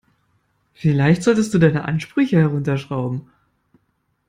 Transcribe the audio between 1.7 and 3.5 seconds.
Ansprüche herunterschrauben.